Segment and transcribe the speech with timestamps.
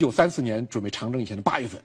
[0.00, 1.78] 一九三四年准备长征以前的八月份，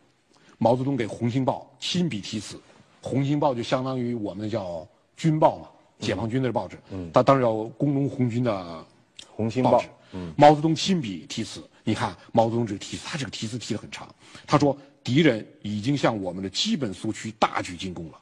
[0.57, 2.55] 毛泽东给《红星报》亲笔题词，
[3.01, 5.67] 《红星报》就相当于我们叫军报嘛，
[5.99, 6.77] 解放军的报纸。
[6.91, 8.53] 嗯，他当时叫工农红军的
[9.29, 9.81] 《红星报》。
[10.13, 14.07] 嗯，毛泽东亲笔题词，你看毛泽东这个题词，他这个题词提的很长。
[14.47, 18.17] 他说：“敌人已经向我们的基本苏区大举进攻了，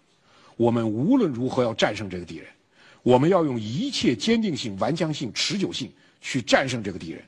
[0.58, 2.48] 我们无论如何要战胜这个敌人，
[3.04, 7.24] 我们要用一切坚定性、顽强性、持久性去战胜这个敌人。”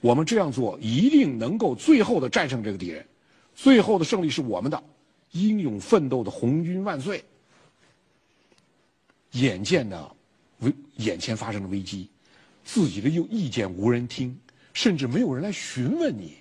[0.00, 3.06] 我们这样做一定能够最后的战胜这个敌人，
[3.54, 4.82] 最后的胜利是我们的，
[5.32, 7.24] 英勇奋斗的红军万岁！
[9.32, 10.10] 眼见的
[10.60, 12.08] 危眼前发生的危机，
[12.64, 14.38] 自己的意意见无人听，
[14.72, 16.36] 甚至没有人来询问你，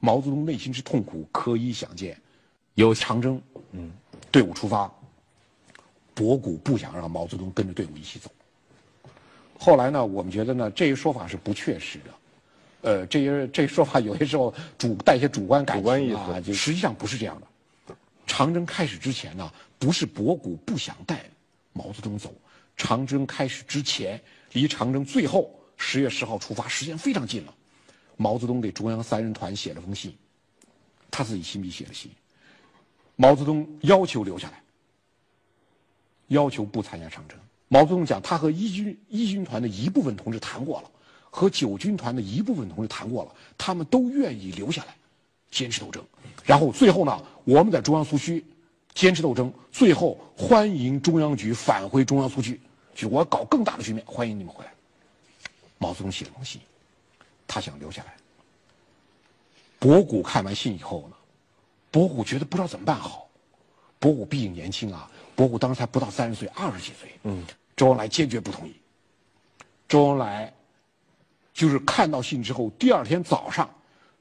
[0.00, 2.20] 毛泽东内心之痛苦可以想见。
[2.74, 3.40] 有长征，
[3.72, 3.90] 嗯，
[4.30, 4.92] 队伍出发，
[6.14, 8.30] 博古不想让毛泽东跟着队伍一起走。
[9.58, 12.14] 后来呢，我们觉得呢，这一说法是不确实的。
[12.80, 17.46] 呃，这些这说法有些时候主带一些主观感情啊，就实际上不是这样的。
[18.26, 21.24] 长征开始之前呢，不是博古不想带
[21.72, 22.32] 毛泽东走，
[22.76, 24.20] 长征开始之前，
[24.52, 27.54] 离长征最后十月十号出发时间非常近了。
[28.16, 30.14] 毛泽东给中央三人团写了封信，
[31.10, 32.10] 他自己亲笔写的信。
[33.16, 34.62] 毛泽东要求留下来，
[36.28, 37.36] 要求不参加长征。
[37.66, 40.90] 毛泽东讲，他和一军一军团的一部分同志谈过了。
[41.30, 44.94] 和九军团的一部分同志谈过了，他们都愿意留下来，
[45.50, 46.04] 坚持斗争。
[46.44, 48.44] 然后最后呢，我们在中央苏区
[48.94, 52.60] 坚持斗争，最后欢迎中央局返回中央苏区，
[52.94, 54.72] 就我搞更大的局面，欢迎你们回来。
[55.76, 56.60] 毛泽东写了封信，
[57.46, 58.14] 他想留下来。
[59.78, 61.16] 博古看完信以后呢，
[61.90, 63.28] 博古觉得不知道怎么办好。
[64.00, 67.10] 博古毕竟年轻啊，博古当时才不到三十岁，二十几岁。
[67.24, 67.44] 嗯，
[67.76, 68.74] 周恩来坚决不同意。
[69.86, 70.52] 周恩来。
[71.58, 73.68] 就是看到信之后，第二天早上，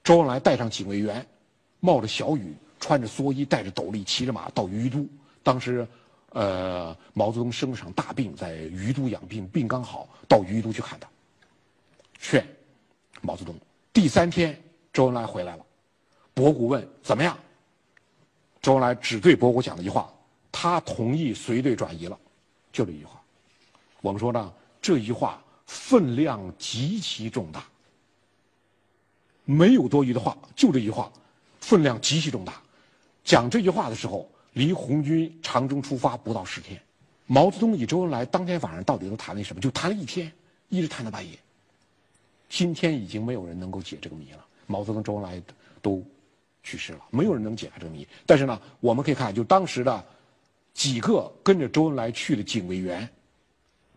[0.03, 1.23] 周恩来带上警卫员，
[1.80, 5.07] 冒着小雨，穿着蓑衣，戴着斗笠，骑着马到于都。
[5.43, 5.88] 当时，
[6.31, 11.08] 呃，毛泽东生了场大病，在于都养病，病刚好，到于都去看他。
[12.20, 12.43] 劝
[13.21, 13.53] 毛泽东。
[13.93, 14.59] 第三天，
[14.92, 15.64] 周恩来回来了，
[16.33, 17.37] 博古问怎么样？
[18.64, 20.11] 周恩来只对博古讲了一句话：
[20.52, 22.17] 他同意随队转移了，
[22.73, 23.21] 就这一句话。
[24.02, 25.39] 我们说呢，这一句话。
[25.67, 27.64] 分量极其重大，
[29.45, 31.11] 没有多余的话，就这句话，
[31.60, 32.60] 分量极其重大。
[33.23, 36.82] 讲这句话的时候，离红军长征出发不到十天，
[37.26, 39.61] 毛泽东与周恩来当天晚上到底都谈了什么？
[39.61, 40.32] 就谈了一天，
[40.70, 41.38] 一直谈到半夜。
[42.50, 44.45] 今天已经没有人能够解这个谜了。
[44.66, 45.42] 毛泽东、周恩来
[45.82, 46.02] 都
[46.64, 48.08] 去世了，没有人能解开这个谜。
[48.26, 50.06] 但是呢，我们可以看，就当时的
[50.73, 53.08] 几个跟着周恩来去的警卫员。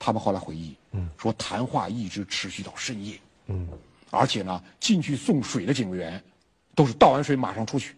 [0.01, 0.75] 他们后来回忆，
[1.19, 3.21] 说谈话一直持续到深夜，
[4.11, 6.21] 而且呢，进去送水的警卫员，
[6.75, 7.95] 都是倒完水马上出去，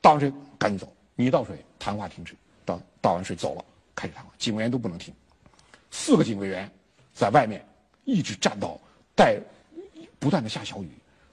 [0.00, 2.34] 倒完水赶紧走，你倒水，谈话停止，
[2.64, 5.12] 倒倒完水走了，开始谈话，警卫员都不能停。
[5.90, 6.68] 四个警卫员
[7.12, 7.62] 在外面
[8.04, 8.80] 一直站到
[9.14, 9.38] 带
[10.18, 10.88] 不断的下小雨，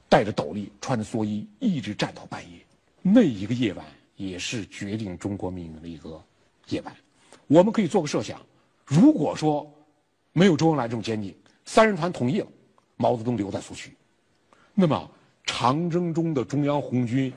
[0.10, 2.60] 戴着斗笠，穿着蓑衣，一直站到半夜。
[3.02, 3.86] 那一个夜晚
[4.18, 6.22] 也是决定中国命运的一个
[6.68, 6.94] 夜晚。
[7.48, 8.38] 我们可以做个设想。
[8.86, 9.72] 如果说
[10.34, 11.34] 没有周恩来这种坚定，
[11.66, 12.48] 三人团同意了，
[12.98, 13.96] 毛泽东留在苏区，
[14.74, 15.10] 那么
[15.46, 17.32] 长征中的中央红军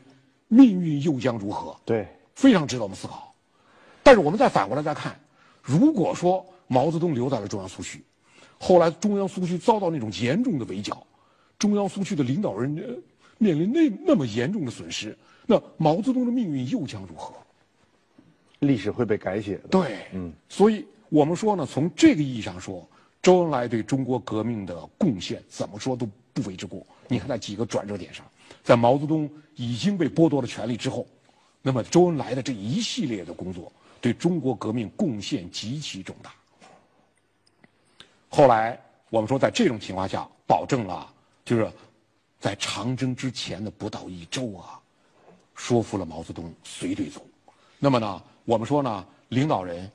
[0.48, 1.76] 命运又将如何？
[1.84, 3.32] 对，非常值得我们思考。
[4.02, 5.18] 但是我们再反过来再看，
[5.62, 8.02] 如果说毛泽东留在了中央苏区，
[8.58, 11.06] 后来中央苏区遭到那种严重的围剿，
[11.58, 12.70] 中央苏区的领导人
[13.38, 17.34] 面临那那么严重的损失，那毛泽东的命运又将如何？
[18.60, 19.68] 历史会被改写的。
[19.68, 20.84] 对，嗯，所以。
[21.08, 22.86] 我们说呢，从这个意义上说，
[23.22, 26.84] 周恩来对中国革命的贡献，怎么说都不为之过。
[27.08, 28.26] 你看在几个转折点上，
[28.64, 31.06] 在毛泽东已经被剥夺了权力之后，
[31.62, 36.34] 那么周恩来的这一系列的工作，对中国革命贡献极其重大。
[38.28, 38.78] 后来
[39.08, 41.08] 我们说，在这种情况下，保证了
[41.44, 41.70] 就是
[42.40, 44.80] 在长征之前的不到一周啊，
[45.54, 47.24] 说服了毛泽东随队走。
[47.78, 49.88] 那么呢，我们说呢，领导人。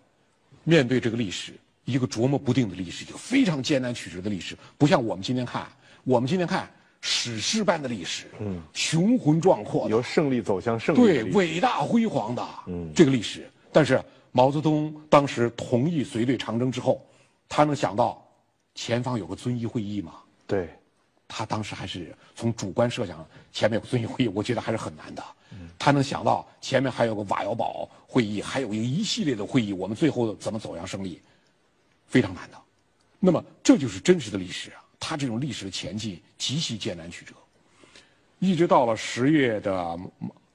[0.63, 1.53] 面对这个历史，
[1.85, 5.67] 一个琢磨不定的历史，一个非常艰难曲折的历史，不像我们今天看，
[6.03, 6.69] 我们今天看
[7.01, 13.49] 史诗般的历史，嗯，雄浑壮阔，由胜利走向胜利，对，伟大辉煌的，嗯，这个历史。
[13.71, 17.05] 但是毛泽东当时同意随队长征之后，
[17.49, 18.25] 他能想到
[18.75, 20.13] 前方有个遵义会议吗？
[20.45, 20.69] 对，
[21.33, 25.24] 他当时还是从主观设想前面有遵义会议，我觉得还是很难的。
[25.80, 31.22] 他能想到前面还有个瓦窑堡会议，还有一个一系列的会议，我们最后怎么走向胜利，
[32.06, 32.57] 非常难的。
[33.18, 34.83] 那么这就是真实的历史啊！
[35.00, 37.33] 他这种历史的前进极其艰难曲折。
[38.39, 39.98] 一直到了十月的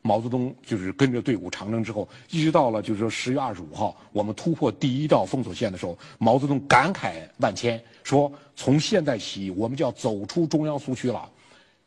[0.07, 11.29] 毛泽东就是跟着队伍长征之后，一直到了就是说十月二十五号，我们突破第一道封锁线的时候，毛泽东感慨万千，说从现在起我们就要走出中央苏区了。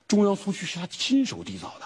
[0.05, 1.85] 中央苏区是他亲手缔造的，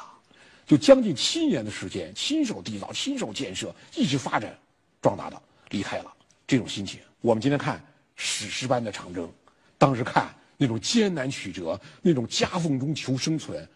[0.65, 4.57] 就将近七年的时间，亲手缔造、亲手建设，一直发展
[5.01, 5.39] 壮大的
[5.69, 6.11] 离开了。
[6.47, 7.83] 这种心情，我们今天看
[8.15, 9.29] 史诗般的长征，
[9.77, 13.67] 当时看那种艰难曲折，那种夹缝中求生存。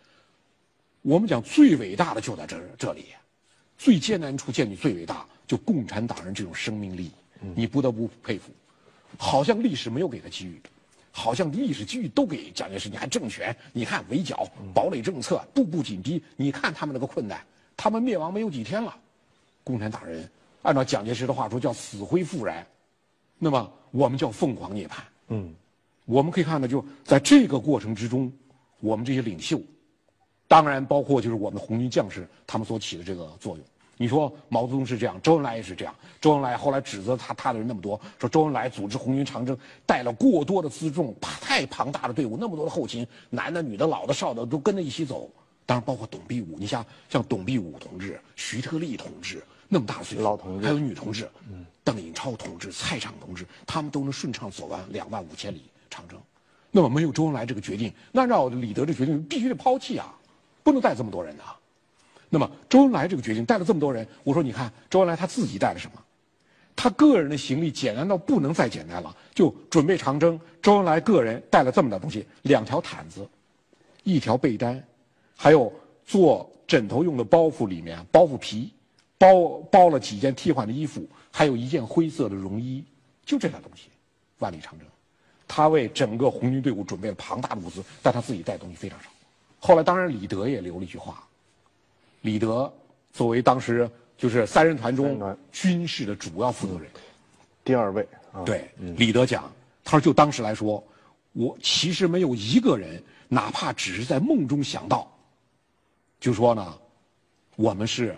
[1.07, 3.05] 我们讲最伟大的就在这这里，
[3.77, 7.09] 最艰难处见你最伟大，就共产党人这种生命力，
[7.55, 8.51] 你不得不佩服。
[9.17, 10.61] 好像历史没有给他机遇，
[11.13, 12.89] 好像历史机遇都给蒋介石。
[12.89, 16.21] 你看政权，你看围剿、堡垒政策，步步紧逼。
[16.35, 17.41] 你看他们那个困难，
[17.77, 18.93] 他们灭亡没有几天了。
[19.63, 20.29] 共产党人
[20.61, 22.67] 按照蒋介石的话说叫死灰复燃，
[23.39, 24.95] 那么我们叫凤凰涅槃。
[25.29, 25.55] 嗯，
[26.03, 28.29] 我们可以看到，就在这个过程之中，
[28.81, 29.57] 我们这些领袖。
[30.47, 33.65] 当然，包括就是我们红军将士他们所起的这个作用。
[33.99, 35.93] 你说毛泽东是这样，周恩来也是这样。
[36.21, 45.29] 周恩来后来指责他他的人那么多，说周恩来组织红军长征带了过多的辎重，太庞大的队伍，那么多的后勤，男的、女的、老的、少的都跟着一起走。
[45.65, 51.27] 当然，包括董必武，你像像董必武同志、徐特立同志，那么大的岁数，老同志，还有女同志，
[51.83, 56.17] 邓颖超同志、蔡畅同志，他们都能顺畅走完两万五千里长征。
[56.69, 60.13] 那么没有周恩来这个决定，那按照李德的决定，必须得抛弃啊。
[60.67, 61.43] 不能带这么多人呐，
[62.27, 66.03] 那么周恩来这个决定带了这么多人，我说你看周恩来他自己带了什么？
[66.75, 70.37] 他个人的行李简单到不能再简单了，就准备长征。
[70.61, 73.25] 周恩来个人带了这么点东西：两条毯子，
[74.03, 74.83] 一条被单，
[75.37, 75.71] 还有
[76.05, 78.73] 做枕头用的包袱，里面包袱皮，
[79.17, 82.83] 包包了几件替换的衣服，还有一件灰色的绒衣，
[83.25, 83.83] 就这点东西。
[84.39, 84.85] 万里长征，
[85.47, 89.09] 他为整个红军队伍准备了庞大的物资，但他自己带东西非常少。
[89.59, 91.23] 后来，当然李德也留了一句话。
[92.21, 92.71] 李德
[93.11, 96.89] 作为当时就是三人团中军事的主要负责人，
[97.63, 98.07] 第二位。
[98.45, 99.51] 对，李德讲，
[99.83, 100.83] 他说就当时来说，
[101.33, 105.11] 我其实没有一个人，哪怕只是在梦中想到，
[106.19, 106.77] 就说呢，
[107.55, 108.15] 我们是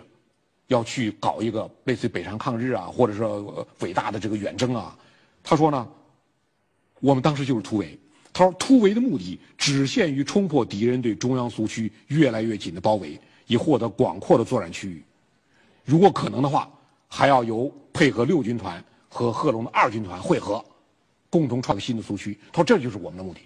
[0.66, 4.98] 要去搞一个类似于北上抗日啊，或者说伟大的这个远征啊。
[5.42, 5.88] 他说呢，
[7.00, 7.98] 我们当时就是突围。
[8.32, 15.02] 他说：“突围的目的只限于冲破敌人对中央苏区越来越紧的包围，以获得广阔的作战区域。
[15.84, 16.70] 如果可能的话，
[17.08, 20.64] 还要由配合六军团和贺龙的二军团会合，
[21.28, 22.38] 共同创新的苏区。
[22.52, 23.40] 他说这就是我们的目的。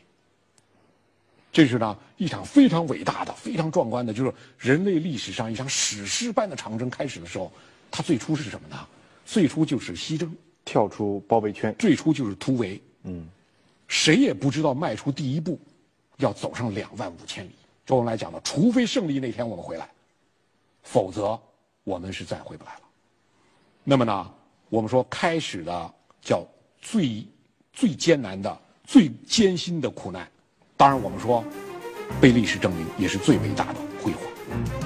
[1.50, 7.50] 这是呢一场非常伟大的、非常壮观的，就是人类历史上一场史诗般的长征开始的时候，
[7.90, 8.86] 它最初是什么呢？
[9.24, 10.30] 最初就是西征，
[10.64, 11.74] 跳出包围圈。
[11.78, 12.78] 最初就是突围。
[13.04, 13.26] 嗯。”
[13.94, 15.56] 谁也不知道迈出第一步，
[16.16, 17.52] 要走上两万五千里。
[17.86, 19.88] 周恩来讲的，除非胜利那天我们回来，
[20.82, 21.40] 否则
[21.84, 22.80] 我们是再回不来了。
[23.84, 24.34] 那么呢，
[24.68, 26.44] 我们说开始的叫
[26.82, 27.24] 最
[27.72, 30.28] 最艰难的、最艰辛的苦难，
[30.76, 31.44] 当然我们说
[32.20, 34.83] 被历史证明也是最伟大的辉煌。